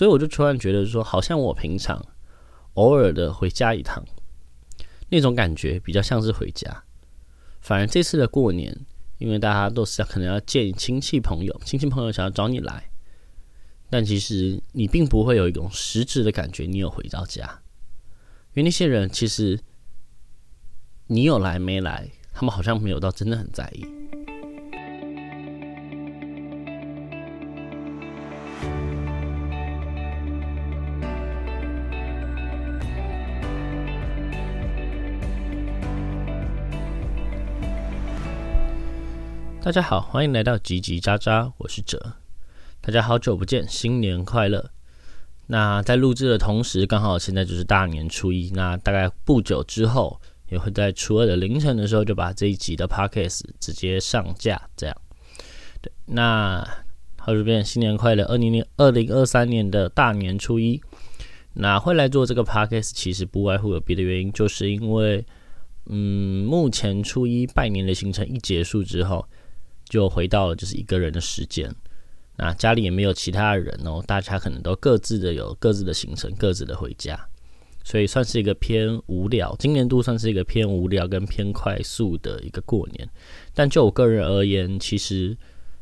[0.00, 2.02] 所以我就突然觉得说，好像我平常
[2.72, 4.02] 偶尔的回家一趟，
[5.10, 6.84] 那种感觉比较像是回家。
[7.60, 8.74] 反而这次的过年，
[9.18, 12.88] 因为大家都是可能要见亲戚朋友，亲戚朋友想要找你来，
[13.90, 17.60] 但其实你并不会有一种实质的感觉，你有回到家。
[18.54, 19.60] 因为那些人其实
[21.08, 23.84] 你有来没来，他们好像没有到真的很在意。
[39.62, 42.14] 大家好，欢迎来到叽叽喳喳，我是哲。
[42.80, 44.70] 大家好久不见，新年快乐！
[45.48, 54.58] 那在录制的同时，刚好现在就是大年初一，那大概不久之后，也会在初二的凌晨的时候，就把这一集的 podcast 直接上架。
[54.74, 54.96] 这样，
[55.82, 56.66] 对，那
[57.18, 58.24] 好久不见，新年快乐！
[58.24, 60.80] 二零零二零二三年的大年初一，
[61.52, 65.22] 那会来做这个 podcast，其实不外乎有别的原因，就是因为，
[65.84, 69.28] 嗯，目前初一拜年的行程一结束之后。
[69.90, 71.70] 就回到了就是一个人的时间，
[72.36, 77.18] 那家里也没有其他人哦，大家可能都各自的有各自的行程，各自的回家，
[77.84, 83.06] 所以算是一个偏无聊，今年度算是一个偏无聊跟偏快速的一个过年。
[83.52, 85.36] 但就我个人而言，其实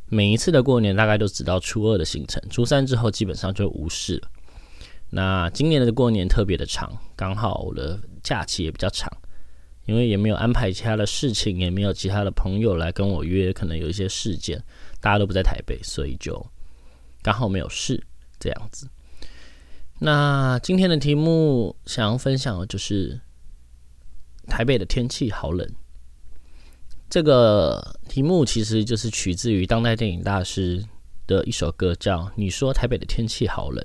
[0.07, 4.29] 每一次的过年大概都只到初二的行程，初三之后基本上就无视了。
[5.11, 9.11] 那今年的过年特别的长，刚好我的假期也比较长。
[9.89, 14.63] 因为也没有安排其他的事情，也没有其他的朋友来跟我约，可能有一些事件，
[15.01, 16.47] 大家都不在台北，所以就
[17.23, 18.05] 刚好没有事
[18.39, 18.87] 这样子。
[19.99, 23.19] 那今天的题目想要分享的就是
[24.47, 25.67] 台北的天气好冷。
[27.09, 30.85] 这个题目其实就是取自于当代电影大师
[31.27, 33.83] 的一首歌，叫《你说台北的天气好冷》。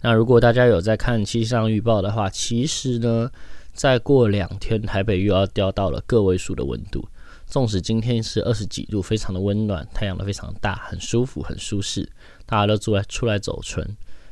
[0.00, 3.30] 那如果大家有在看气象预报的话，其实呢。
[3.76, 7.06] 再过两天，台北又要掉到了个位数的温度。
[7.46, 12.10] 纵使今天是二十几度，非常的温暖，太阳都非常大，很舒服，很舒适，
[12.44, 13.86] 大家都出来出来走春。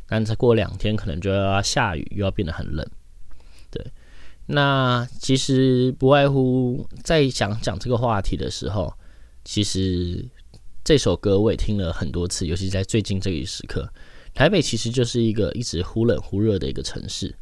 [0.07, 2.85] 但再过两天，可能就要下雨，又要变得很冷。
[3.71, 3.87] 对，
[4.47, 8.93] 那其实不外乎在讲讲这个话题的时候，
[9.45, 10.25] 其实
[10.83, 13.89] 这首歌我也听了很多次，尤其在最近这一时刻，
[14.35, 17.35] 台北其实就是一个一直忽冷忽热的一个城市。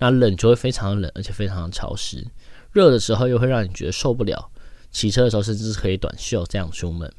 [0.00, 2.24] 那冷就会非常冷，而且非常潮湿；
[2.72, 4.50] 热的时候又会让你觉得受不了。
[4.90, 7.12] 骑车的时候甚至是可以短袖这样出门。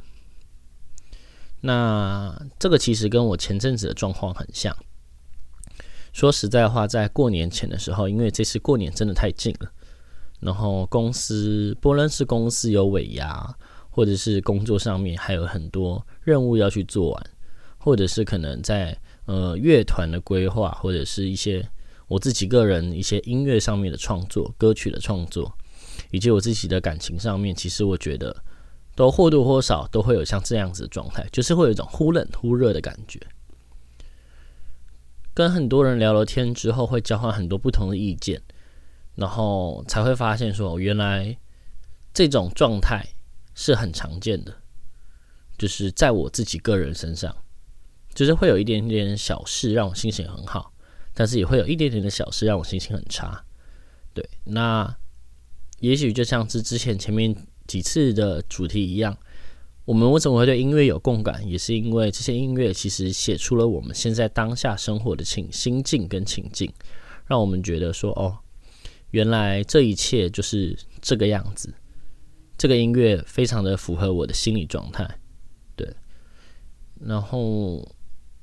[1.62, 4.76] 那这个其实跟我前阵子的状况很像。
[6.14, 9.70] 说实在话，在过年前的时候，因为这次过年真的太近了，
[10.40, 13.56] 然后公司不论是公司有尾牙，
[13.90, 17.24] 或者是工作上面还有很多任务要去做完，
[17.78, 21.70] 或者是可能在呃乐团的规划，或者是一些。
[22.10, 25.56] 我自己个人一些音乐上面的创作、歌曲的创作，
[26.12, 28.36] 以及我自己的感情上面，其实我觉得
[28.96, 33.22] 都或多或少都会有像这样子的状态，就是会有一种忽冷忽热的感觉。
[35.36, 38.42] 跟很多人聊了天之后，会交换很多不同的意见，
[39.16, 41.38] 然后才会发现说，原来
[42.14, 43.08] 这种状态
[43.54, 44.58] 是很常见的，
[45.58, 47.38] 就是在我自己个人身上，
[48.16, 50.74] 就是会有一点点小事让我心情很好。
[51.20, 53.44] 但是也会有一点点的小事让我心情很差，
[54.14, 54.98] 对，那
[55.82, 57.36] 也许就像是之前前面
[57.68, 59.18] 几次的主题一样，
[59.84, 66.72] 我们为什么会对音乐有共感，也是因为这些音乐其实写出了我们现在当下生活的情心境跟情境，
[67.28, 68.38] 让我们觉得说，哦，
[69.12, 71.74] 原来这一切就是这个样子，
[72.58, 75.20] 这个音乐非常的符合我的心理状态，
[75.76, 75.94] 对，
[77.02, 77.86] 然后，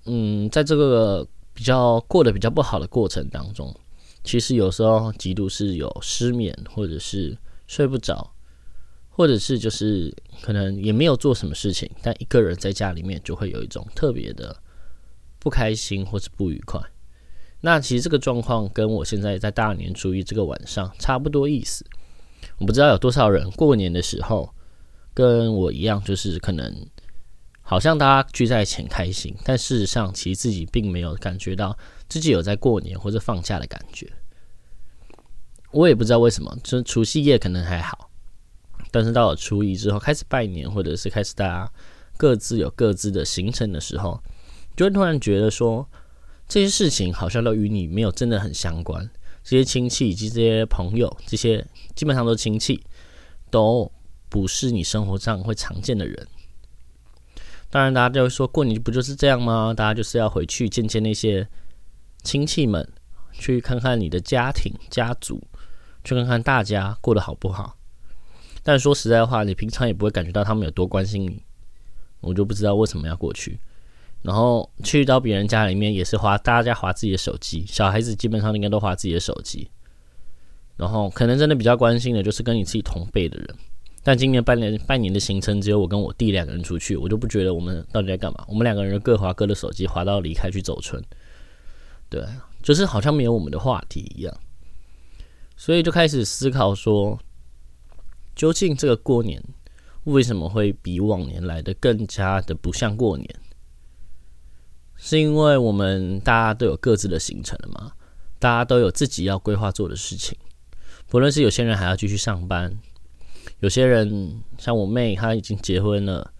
[0.04, 1.26] 嗯，在这个。
[1.56, 3.74] 比较过得比较不好的过程当中，
[4.22, 7.34] 其实有时候极度是有失眠，或者是
[7.66, 8.30] 睡不着，
[9.08, 14.54] 或者是就是可能也没有做什么事情，但一个人在家里面就会有一种特别的
[15.38, 16.78] 不开心或是不愉快。
[17.62, 21.86] 那其实这个状况跟我现在在大年初一这个晚上差不多意思。
[22.58, 24.54] 我不知道有多少人过年的时候
[25.14, 26.86] 跟我一样，就是可能。
[27.68, 31.76] 好像大家聚在一起很开心，但事实上，其实自己并没有感觉到
[32.08, 34.08] 自己有在过年或者放假的感觉。
[35.72, 38.08] 我也不知道为什么，就除夕夜可能还好，
[38.92, 41.72] 但是到了初一之后开始拜年，或者是开始大家
[42.16, 44.22] 各自有各自的行程的时候，
[44.76, 45.84] 就会突然觉得说，
[46.46, 49.10] 这些事情好像都与你没有真的很相关。
[49.42, 51.66] 这些亲戚以及这些朋友，这些
[51.96, 52.80] 基本上都亲戚，
[53.50, 53.90] 都
[54.28, 56.28] 不是你生活上会常见的人。
[57.68, 59.74] 当然，大家就会说过年不就是这样吗？
[59.74, 61.46] 大家就是要回去见见那些
[62.22, 62.88] 亲戚们，
[63.32, 65.42] 去看看你的家庭、家族，
[66.04, 67.76] 去看看大家过得好不好。
[68.62, 71.42] 但说实在话，你平常也不会感觉到他们有多关心你，
[72.20, 73.58] 我就不知道为什么要过去。
[74.22, 79.70] 然后去到别人家里面，也是划大家划自己的手机，小孩子基本上应该都划自己的手机。
[80.76, 83.56] 然后可能真的比较关心的就是跟你自己同辈的人。
[84.06, 88.44] 但今年半年半年的行程只有我跟我弟两个人出去，我就不觉得我们到底在干嘛。
[88.46, 91.02] 我们两个人各划各的手机，划到离开去走村，
[92.08, 92.24] 对，
[92.62, 94.32] 就是好像没有我们的话题一样。
[95.56, 97.18] 所以就开始思考说，
[98.36, 99.42] 究竟这个过年
[100.04, 103.28] 为什么会比往年来的更加的不像过年？
[104.94, 107.90] 是因为我们大家都有各自的行程了吗？
[108.38, 110.38] 大家都有自己要规划做的事情，
[111.08, 112.78] 不论是有些人还要继续上班。
[113.60, 116.32] 有些人像我妹，她已经结婚了，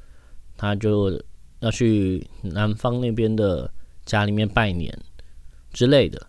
[0.56, 1.22] 她就
[1.60, 3.70] 要去男方那边的
[4.04, 4.96] 家里面拜年
[5.72, 6.26] 之类的。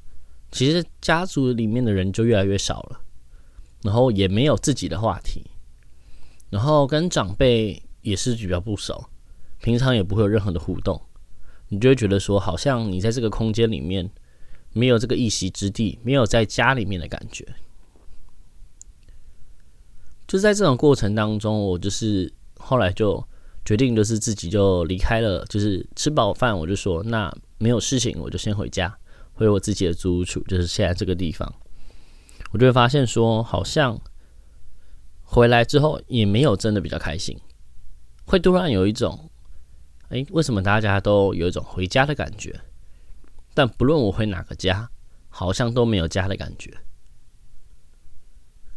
[0.50, 3.02] 其实家族里面的人就越来越少了，
[3.84, 5.46] 然后也没有自己的话题，
[6.50, 9.10] 然后跟长辈也是比较不熟，
[9.62, 11.00] 平常也不会有任何的互动，
[11.68, 14.10] 你就会觉得说，好像你在这个空间里面
[14.72, 17.46] 没有这个一席之地，没有在家里面的感觉。
[20.28, 23.26] 就在这种过程当中，我就是后来就
[23.64, 28.94] 决定，就是自己就离开了，就是吃饱饭，我就说那没有事情，我就先回家，
[29.34, 31.52] 回我自己的租屋处，就是现在这个地方。
[32.52, 34.00] 我就会发现说，好像
[35.24, 37.38] 回来之后也没有真的比较开心，
[38.26, 39.30] 会突然有一种，
[40.10, 42.60] 哎，为什么大家都有一种回家的感觉？
[43.54, 44.90] 但不论我回哪个家，
[45.30, 46.74] 好像都没有家的感觉。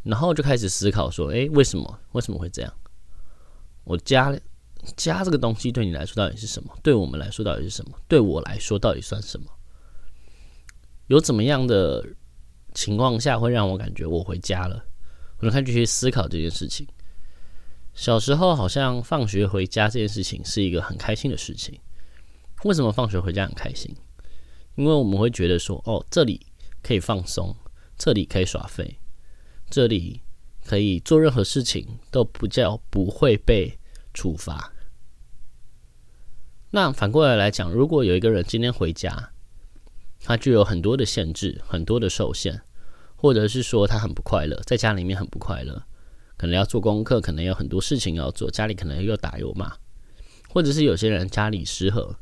[0.03, 2.01] 然后就开始思考说：“哎，为什么？
[2.13, 2.39] 为什么？
[2.39, 2.73] 会这样？
[3.85, 4.35] 我家
[4.97, 6.75] 家这个东西对你来说到底是什么？
[6.83, 7.99] 对我们来说到底是什么？
[8.09, 9.47] 对我来说到底算什么？
[11.09, 11.43] 有怎么？
[11.43, 12.07] 样的
[12.73, 14.85] 情况下会让我感觉我回家了？
[15.39, 16.87] 我就开始去思考这件事情。
[17.93, 21.79] 小时候好像放学回家这件事情是一个很开心的事情。
[22.65, 22.93] 为什么？
[22.93, 23.95] 放学回家很开心？
[24.77, 26.47] 因为我们会觉得说：哦，这里
[26.83, 27.55] 可以放松，
[27.99, 28.97] 这里可以耍废。”
[29.71, 30.21] 这里
[30.67, 33.79] 可以做任何事情都不叫不会被
[34.13, 34.73] 处罚。
[36.73, 39.33] 那反过来来讲，如果有一个人今天回家，
[40.23, 42.61] 他就有很多的限制，很多的受限，
[43.17, 45.83] 或者是说他很不快乐，在家里面很不快乐，
[46.37, 49.77] 可能要做功课，可能有很多事情要做，家里可能又打又骂，
[50.49, 52.17] 或者是有些人家里失和，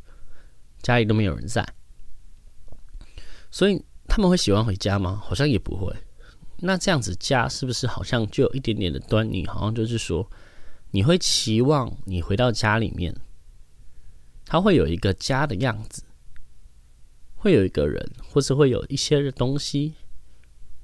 [0.81, 1.67] 家里都没有人在，
[3.51, 5.21] 所以他们会喜欢回家吗？
[5.23, 5.95] 好像也不会。
[6.61, 9.47] 那这样子家是不是好像就有一点点的端倪？
[9.47, 10.29] 好像就是说，
[10.91, 13.15] 你会期望你回到家里面，
[14.45, 16.03] 他会有一个家的样子，
[17.37, 19.95] 会有一个人，或是会有一些东西、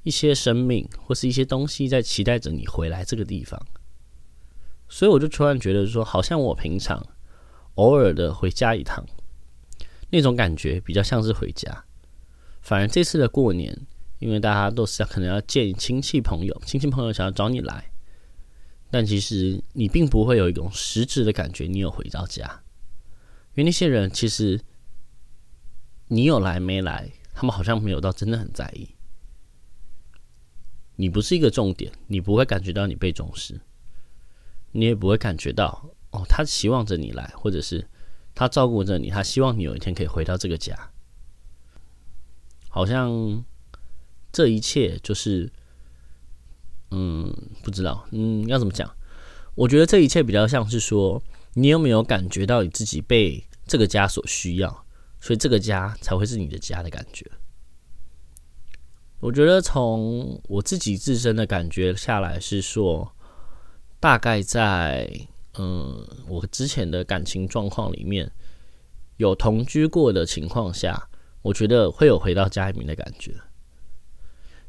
[0.04, 3.60] 一些生命，或是一些东西在期待着你回来这个地方。
[4.88, 7.04] 所以我就突然觉得说，好像我平常
[7.74, 9.04] 偶尔的回家一趟，
[10.10, 11.84] 那种感觉比较像是回家。
[12.62, 13.76] 反而这次的过年。
[14.24, 17.92] 因为大家都是可能要见亲戚朋友，亲戚朋友想要找你来，
[18.90, 22.62] 但其实你并不会有一种实质的感觉，你有回到家。
[23.52, 24.58] 因为那些人其实
[26.08, 28.88] 你有来没来，他们好像没有到真的很在意。
[30.96, 33.60] 你不是一个重点，你不会感觉到你被重视，
[34.72, 37.86] 你也不会感觉到哦，他期望着你来，或者是
[38.34, 40.92] 他照顾着你，他希望你有一天可以回到这个家，
[42.70, 43.44] 好像。
[44.34, 45.48] 这一切就是，
[46.90, 48.92] 嗯，不知道，嗯，要怎么讲？
[49.54, 51.22] 我觉得这一切比较像是说，
[51.52, 54.84] 你有没有感觉到你自己被这个家所需要，
[55.20, 57.24] 所以这个家才会是你的家的感觉。
[59.20, 63.14] 我觉得从我自己自身的感觉下来是说，
[64.00, 65.08] 大概在
[65.56, 68.32] 嗯，我之前的感情状况里面
[69.18, 71.08] 有同居过的情况下，
[71.42, 73.32] 我觉得会有回到家里面的感觉。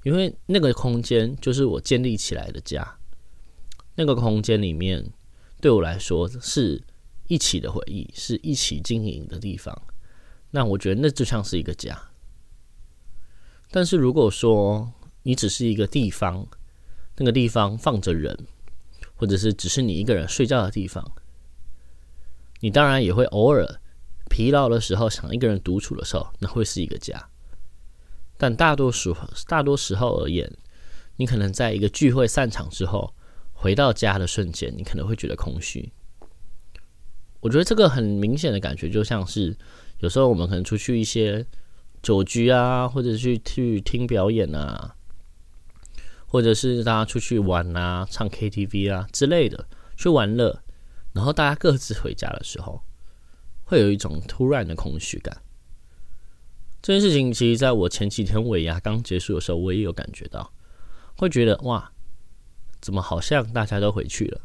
[0.05, 2.95] 因为那个空间就是我建立起来的家，
[3.95, 5.03] 那个空间里面
[5.59, 6.79] 对我来说是
[7.27, 9.75] 一起的回忆，是一起经营的地方。
[10.51, 11.99] 那我觉得那就像是一个家。
[13.71, 14.93] 但是如果说
[15.23, 16.47] 你只是一个地方，
[17.17, 18.45] 那个地方放着人，
[19.15, 21.03] 或者是只是你一个人睡觉的地方，
[22.59, 23.81] 你当然也会偶尔
[24.29, 27.27] 疲劳的时候想一个人独处的时候，那会是一个家。
[28.37, 29.15] 但大多数
[29.47, 30.51] 大多时候而言，
[31.15, 33.13] 你可能在一个聚会散场之后，
[33.53, 35.91] 回到家的瞬间，你可能会觉得空虚。
[37.39, 39.55] 我觉得这个很明显的感觉，就像是
[39.99, 41.45] 有时候我们可能出去一些
[42.01, 44.95] 酒局啊，或者去去听表演啊，
[46.25, 50.61] 或者是大家出去玩啊、唱 KTV 啊之类的去玩乐，
[51.13, 52.81] 然后大家各自回家的时候，
[53.63, 55.41] 会有一种突然的空虚感。
[56.85, 60.53] 这件事情其实在我前几天尾牙刚结束的时候，我也有感觉到，
[61.17, 61.91] 会觉得哇，
[62.79, 64.41] 怎么好像大家都回去了，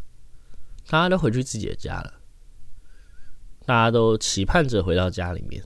[0.88, 2.14] 大家都回去自己的家了，
[3.66, 5.62] 大家都期盼着回到家里面。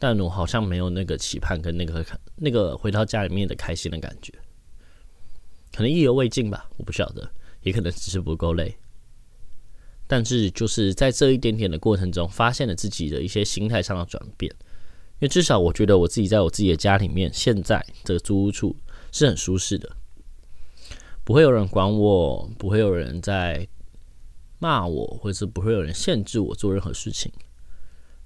[0.00, 4.32] 但我好像没有那个期盼跟那个那个回到家里面的开心的感觉，
[5.72, 7.30] 可能意犹未尽吧，我不晓得，
[7.62, 8.76] 也可能只是不够累。
[10.08, 14.52] 但是就是在这一点点的过程中，发现了自己的一些心态上的转变。
[15.18, 18.76] 因为至少我觉得我自己在我自己的家里面，现在这个租屋处
[19.12, 19.96] 是很舒适的，
[21.24, 23.66] 不会有人管我，不会有人在
[24.58, 27.32] 骂我，或者是不会有人限制我做任何事情。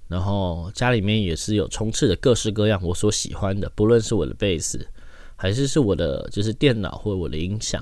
[0.09, 4.85] 然后家里面也是有充斥着各式各样我所喜欢的，不论是我的贝斯，
[5.37, 7.81] 还是是我的就是电脑或者我的音响，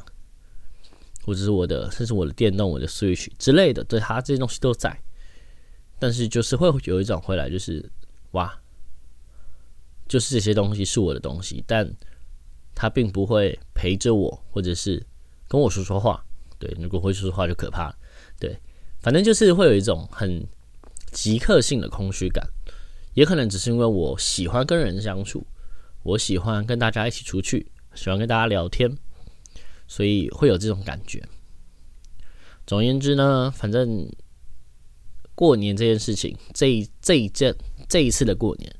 [1.25, 4.95] 或者是我的甚至我的电动、我的 Switch 之类的，对它这些东西都在。
[5.97, 7.83] 但是就是会有一种回来，就是
[8.31, 8.55] 哇，
[10.09, 11.89] 就是这些东西是我的东西，但
[12.75, 15.01] 他并不会陪着我，或者是
[15.47, 16.21] 跟我说说话。
[16.57, 17.95] 对，如果会说说话就可怕。
[18.37, 18.59] 对，
[18.99, 20.45] 反正就是会有一种很。
[21.11, 22.47] 即刻性的空虚感，
[23.15, 25.43] 也可能只是因为我喜欢跟人相处，
[26.03, 28.95] 我喜欢跟大家一起出去，喜欢跟大家聊天，
[29.87, 31.27] 所以会有这种感觉。
[32.67, 34.07] 总而言之呢，反正
[35.33, 37.55] 过年这件事情，这一这一件
[37.87, 38.71] 这一次的过年，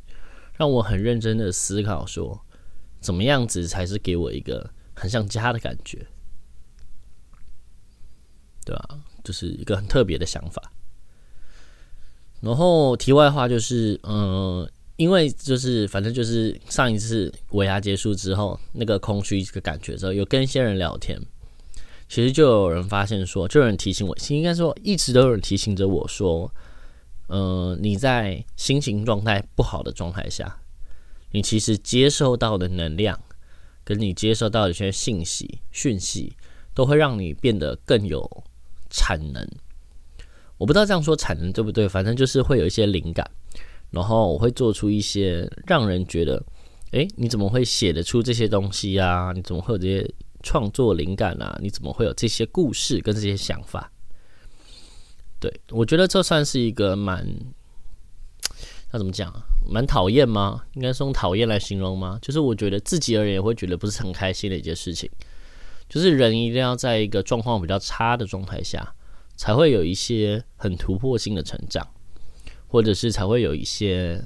[0.60, 2.38] 让我很认真的思考说，
[3.00, 6.06] 怎么样子才是给我一个很像家的感觉，
[8.66, 9.00] 对吧？
[9.24, 10.62] 就是一个很特别的想法。
[12.42, 21.18] 然后题外话就是，嗯，因为就是反正就是上一次尾牙结束之后，那个空虚这个感觉之后，有跟一些人聊天，
[22.10, 26.54] 其实就有人发现说，就有人提醒我，应该说一直都有人提醒着我说，
[27.30, 30.60] 嗯，你在心情状态不好的状态下，
[31.32, 33.20] 你其实接受到的能量，
[33.84, 36.36] 跟你接受到的一些信息讯息，
[36.74, 38.44] 都会让你变得更有
[38.90, 39.48] 产能。
[40.58, 43.30] 我不知道这样说产能对不对，反正就是会有一些灵感，
[43.92, 46.44] 然后我会做出一些让人觉得，
[46.92, 49.32] 诶，你怎么会写得出这些东西啊？
[49.34, 51.56] 你怎么会有这些创作灵感啊？
[51.62, 53.92] 你怎么会有这些故事跟这些想法？
[55.40, 57.26] 对我觉得这算是一个蛮，
[58.92, 59.42] 那怎么讲啊？
[59.70, 60.64] 蛮讨厌吗？
[60.74, 62.20] 应该是用讨厌来形容吗？
[62.22, 65.10] 就是我觉得自己而言会觉得不是很开心的一件事情，
[65.88, 68.96] 就是人一定要在一个状况比较差的状态下。
[69.38, 71.88] 才会有一些很突破性的成长，
[72.68, 74.22] 或者是才会有一些，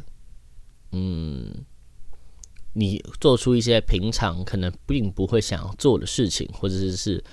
[0.91, 1.63] 嗯，
[2.73, 7.23] 你做出一些平常可能并不会想要做的事情，或者是是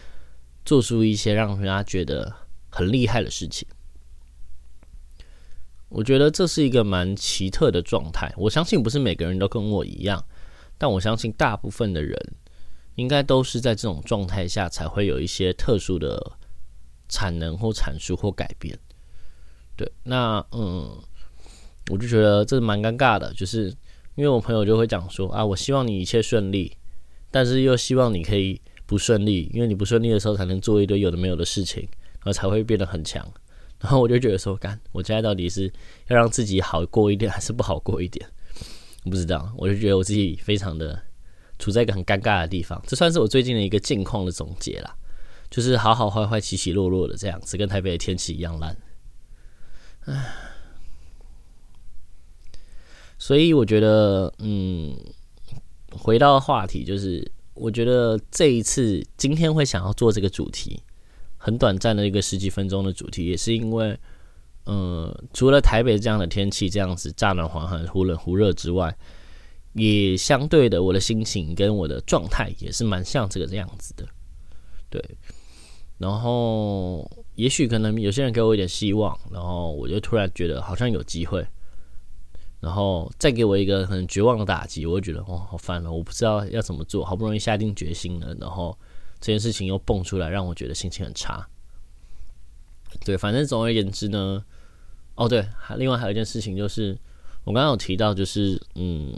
[0.63, 2.31] 做出一些让人家觉得
[2.71, 3.69] 很厉害的事情。
[5.89, 8.33] 我觉得这是一个蛮奇特的状态。
[8.37, 10.25] 我相信不是每个人都跟我一样，
[10.79, 12.17] 但我相信大部分的人
[12.95, 16.33] 应该都是在这种状态下才会有一些特殊的。
[17.13, 18.79] 产能或阐述或改变，
[19.75, 20.97] 对，那嗯，
[21.91, 23.67] 我就觉得这是蛮尴尬的，就是
[24.15, 26.77] 因为我朋友就会讲说啊，我希望你一切顺利，
[27.29, 31.89] 但是又希望你可以不顺利，因为你不顺利的时候才能做一堆有的没有的事情，
[32.21, 33.27] 然后才会变得很强。
[33.79, 35.73] 然后我就觉得说，干，我现在到底是
[36.09, 38.27] 要让自己好过一点，还是不好过一点？
[39.05, 41.03] 我不知道，我就觉得我自己非常的
[41.59, 44.95] 处在一个很尴尬的地方，这算是我最近的一个近况的总结啦。
[45.51, 48.77] 就是好好坏坏起起落落的这样子，跟台北的天气一样烂。
[50.05, 50.33] 唉，
[53.19, 54.97] 所以我觉得，嗯，
[55.91, 60.81] 回到话题，就是我觉得这一次今天会想要做这个主题，
[61.43, 63.99] 很短暂的一个十几分钟的主题，也是因为，
[64.67, 68.95] 嗯，除了台北这样的天气这样子乍暖还寒、忽冷忽热之外，
[69.73, 74.07] 也相对的，我的心情跟我的状态也是蛮像这个这样子的，
[74.91, 75.03] 对。
[75.97, 81.47] 然后，也许可能有些人给我一点希望，然后我就突然觉得好像有机会，
[82.59, 88.79] 然后再给我一个很绝望的打击，我就觉得哇，好烦了，我不知道要怎么做，好不容易下定决心了，然后
[89.21, 91.47] 这件事情又蹦出来，让我觉得心情很差。
[93.05, 94.45] 对，反正总而言之呢，
[95.15, 96.99] 哦对，还另外还有一件事情就是，
[97.45, 99.13] 我刚刚有提到，就是嗯，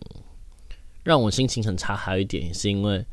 [1.04, 3.04] 让我心情很差，还有一点是因为。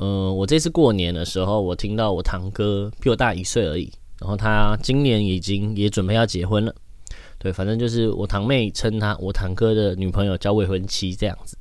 [0.00, 6.72] 嗯，我这次过年的时候，我听到我堂哥比我大一岁而已，然后他今年已经也准备要结婚了，
[7.36, 11.57] 对，反正就是我堂妹称他我堂哥的女朋友叫未婚妻这样子。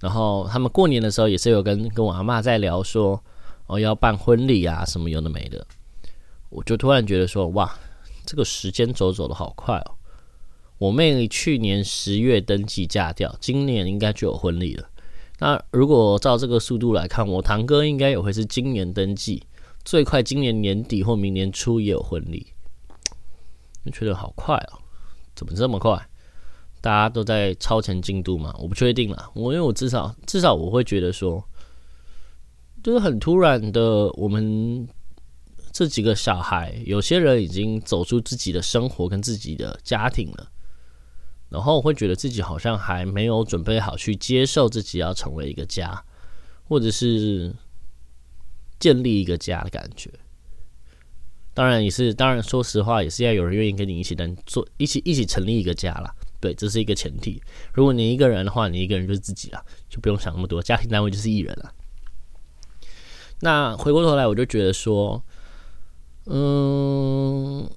[0.00, 3.22] 然后他们过年的时候也是有跟跟我阿妈在聊说，
[3.66, 5.66] 哦要办婚礼啊什么有的没的。
[6.48, 7.78] 我就突然觉得说，哇，
[8.24, 9.92] 这个时间走走的好快哦。
[10.78, 14.88] 我妹去年十月登记嫁掉，今年应该就有婚礼了。
[15.38, 19.42] 那如果照这个速度来看，我堂哥应该也会是今年登记，
[19.84, 22.46] 最快今年年底或明年初也有婚礼。
[23.84, 24.78] 就觉得好快哦，
[25.34, 26.08] 怎么这么快？
[26.86, 28.54] 大家都在超前进度嘛？
[28.60, 29.28] 我不确定了。
[29.34, 31.44] 我因为我至少至少我会觉得说，
[32.80, 34.86] 就是很突然的，我们
[35.72, 40.48] 这几个小孩，有些人已经走出自己的生活跟自己的家庭了，
[41.48, 46.00] 然后我会觉得自己好像还没有准备好去接受自己要成为一个家，
[46.68, 47.52] 或者是
[48.78, 50.08] 建立一个家的感觉。
[51.52, 56.14] 当然也是，当然说实话，也是要有人愿意跟你一起能做，一起一起成立一个家啦。
[56.40, 57.42] 对，这是一个前提。
[57.72, 60.62] 如果你一个人的话，你一个人就是自己了，就不用想那么多。
[60.62, 61.72] 家庭单位就是一人了。
[63.40, 65.22] 那回过头来，我就觉得说，
[66.26, 67.68] 嗯，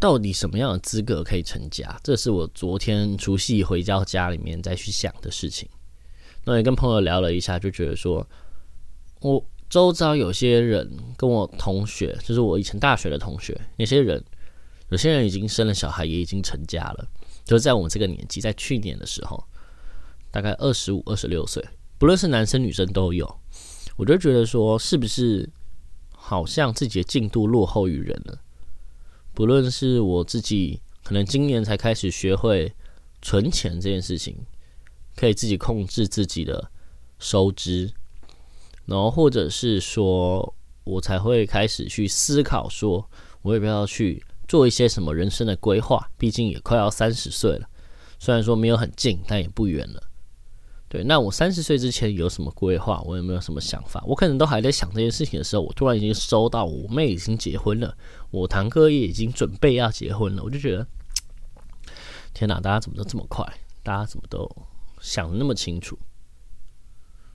[0.00, 1.98] 到底什么样的资格可以成家？
[2.02, 5.68] 这是我昨天除夕回到家里面再去想的事情。
[6.44, 8.26] 那也跟朋友聊了一下，就觉得说，
[9.20, 9.44] 我。
[9.70, 14.22] 周遭有些人跟我同学，就是我以前大学的同学，那些人，
[14.90, 17.08] 有些人已经生了小孩，也已经成家了。
[17.44, 19.44] 就是在我们这个年纪，在去年的时候，
[20.30, 21.64] 大概二十五、二十六岁，
[21.98, 23.40] 不论是男生女生都有。
[23.96, 25.48] 我就觉得说，是不是
[26.10, 28.40] 好像自己的进度落后于人了？
[29.32, 32.74] 不论是我自己，可能今年才开始学会
[33.22, 34.36] 存钱这件事情，
[35.14, 36.70] 可以自己控制自己的
[37.18, 37.92] 收支。
[38.86, 43.08] 然后，或者是说，我才会开始去思考，说
[43.42, 46.10] 我要不要去做一些什么人生的规划？
[46.18, 47.68] 毕竟也快要三十岁了，
[48.18, 50.02] 虽然说没有很近，但也不远了。
[50.88, 53.02] 对，那我三十岁之前有什么规划？
[53.04, 54.00] 我有没有什么想法？
[54.06, 57.96] 我可能都还在想这件事情的时候，我突然已经收到我妹已经结婚了，
[58.30, 60.86] 我堂哥也已经准备要结婚了，我就觉得，
[62.32, 63.44] 天哪，大家怎么都这么快？
[63.82, 64.48] 大家怎么都
[65.00, 65.98] 想的那么清楚？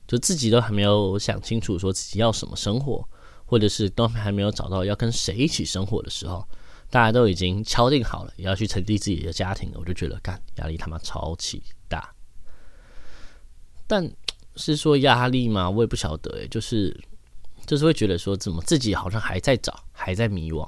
[0.07, 3.07] 就自己都还没有想清楚，说自己要什么生活，
[3.45, 6.47] 或者是都还没有找到要跟谁一起生活的时候，
[6.89, 9.77] 大家都已经敲定好了，也要去成立自己的家庭了。
[9.79, 12.13] 我就觉得，干压力他妈超级大。
[13.87, 14.11] 但
[14.55, 16.95] 是说压力嘛，我也不晓得诶，就是
[17.65, 20.67] 就是会觉得说，怎么自己好像还在找，还在迷惘。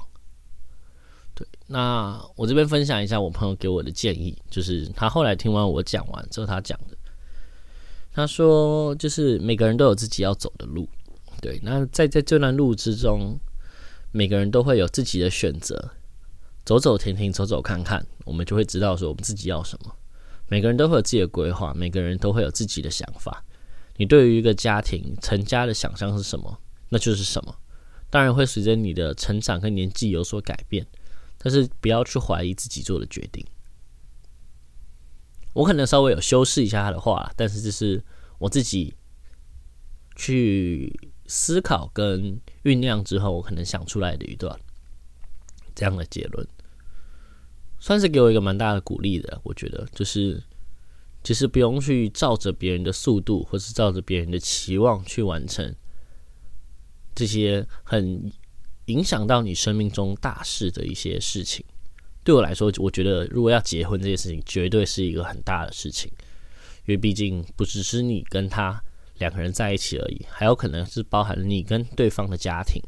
[1.34, 6.96] 对，那我这边分享一下我朋友给我的建议，就是他后来听完我讲完之后，他讲的。
[8.14, 10.86] 他说：“就是每个人都有自己要走的路，
[11.40, 11.58] 对。
[11.62, 13.38] 那在在这段路之中，
[14.10, 15.90] 每个人都会有自己的选择，
[16.64, 19.96] 走走停停，走走看看，我们就会知道说我们自己要什么。
[20.48, 23.44] 每个人都会有自己的规划，每个人都会有自己的想法。
[23.96, 26.60] 你对于一个家庭成家的想象是什么？
[26.88, 27.54] 那就是什么。
[28.10, 30.86] 当然会随着你的成长跟年纪有所改变，
[31.38, 33.44] 但是不要去怀疑自己做的决定。”
[35.54, 38.02] 我可能稍微有修饰一下他的话，但是这是
[38.38, 38.94] 我自己
[40.16, 44.58] 去思考跟酝酿之后，我可能想出来的一段
[45.74, 46.46] 这样的结论，
[47.78, 49.40] 算是给我一个蛮大的鼓励的。
[49.42, 50.42] 我觉得就是
[51.22, 55.74] 其实不用去照着别人的速度，或是照着别人的期望去完成
[57.14, 58.32] 这些很
[58.86, 61.64] 影响到你生命中大事的一些事情。
[62.24, 66.10] 对我来说，我觉得如果要结婚这件事情，绝对是一个很大的事情，
[66.86, 68.82] 因为毕竟不只是你跟他
[69.18, 72.80] 两个人在一起而已，还有可能是包含你跟对方的家庭，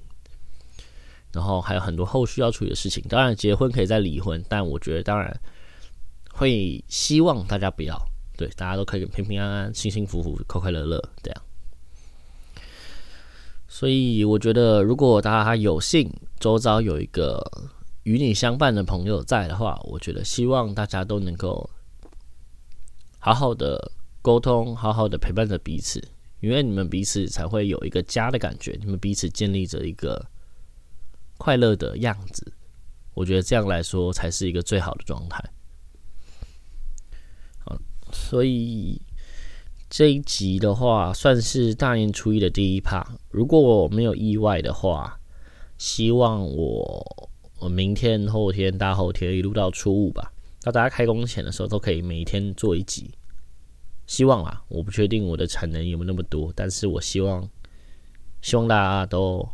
[1.35, 3.05] 然后还有很多后续要处理的事情。
[3.09, 5.41] 当然，结婚可以再离婚，但我觉得当然
[6.33, 8.01] 会希望大家不要，
[8.37, 11.43] 对，大家都可以平平安安、幸幸福福、快快乐乐这样。
[13.69, 17.43] 所以，我觉得如果大家有幸周遭有一个。
[18.05, 21.71] 与你相伴的朋友在的话，我觉得希望大家都能够
[23.19, 26.07] 好好的沟通，好好的陪伴着彼此，
[26.41, 30.23] 因为你们彼此才会有一个家的感觉，你们彼此建立着一个
[31.45, 32.55] 快乐的样子。
[33.13, 35.45] 我觉得这样来说才是一个最好的状态。
[37.59, 37.79] 好，
[38.11, 38.99] 所以
[39.91, 43.07] 这一集的话算是大年初一的第一趴。
[43.29, 45.21] 如果我没有意外的话，
[45.77, 47.31] 希望我。
[47.61, 53.11] 我明天、后天、大后天一路到初五吧，到大家开工前的时候都可以每天做一集。
[54.07, 57.49] 希望啊，我不确定我的产能有没有那么多，但是我希望，
[58.43, 59.49] 希望大家都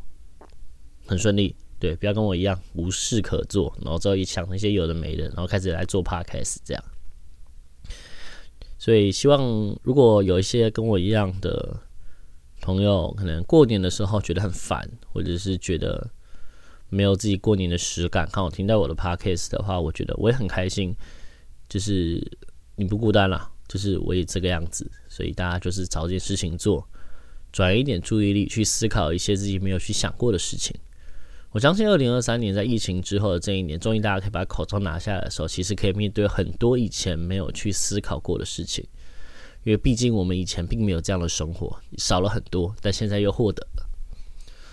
[1.07, 6.85] 很顺利，对，不要跟我一样无事可做，然后之后一想那些有的没的，然后开始来做 podcast 这样。
[8.79, 11.81] 所以希望如果有一些跟我一样的
[12.61, 16.11] 朋友，可能过年的时候觉得很烦，或者是觉得
[16.91, 20.95] 没有自己过年的实感，看我听到我的 podcast 的话，我觉得我也很开心，
[21.69, 22.23] 就是
[22.77, 26.87] 你不孤单了，就是我也这个样子，所以大家就是找一件事情做，
[27.53, 30.75] 转移一点注意力去思考一些自己没有去想过的事情。
[31.53, 38.87] 我相信二零二三年在疫情之后的这一年，终于大家可以把口罩拿下来的时候，其实可以面对很多以前没有去思考过的事情。
[39.65, 43.87] 因为毕竟我们以前并没有这样的生活，少了很多，但现在又获得了。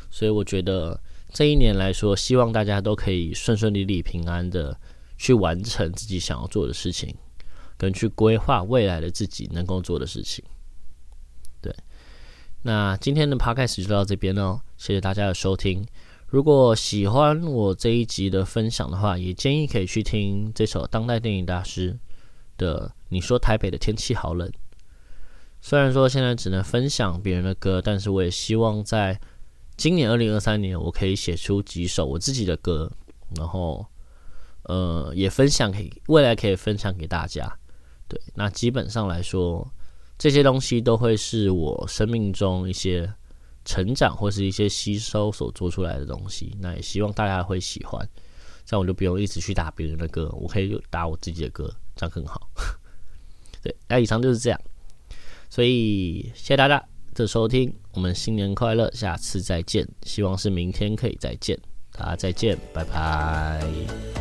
[0.10, 0.98] 所以我觉得
[1.34, 4.80] 这一年来说，希望大家都可以顺顺利利、平安的
[5.18, 7.14] 去完成自己想要做的事情，
[7.76, 10.46] 跟去规划未来的自己能够做的事情。
[11.60, 11.76] 对，
[12.62, 15.86] 那今天的 podcast 就到这边哦，谢谢大家的收听。
[16.28, 21.98] 如果喜欢我这一集的分享的话，也建议可以去听这首当代电影大师
[22.58, 24.46] 的《你说台北的天气好冷》。
[25.62, 29.18] 虽然说现在只能分享别人的歌，但是我也希望在
[29.78, 32.92] 今年二零二三年，我可以写出几首我自己的歌，
[33.38, 33.86] 然后
[34.64, 37.50] 呃也分享给未来可以分享给大家。
[38.10, 39.66] 对，那基本上来说，
[40.18, 43.14] 这些东西都会是我生命中一些。
[43.68, 48.02] 成长或是一些吸收所做出来的东西，那也希望大家会喜欢，
[48.66, 52.50] 这样我就不用一直去打别人的歌，我可以打我自己的歌，这样更好。
[53.62, 54.60] 对，那以上就是这样，
[55.50, 56.82] 所以谢谢大家
[57.14, 61.60] 的收听，我们新年快乐，下次再见，希望是明天可以再见，
[61.92, 64.17] 大家再见，拜拜。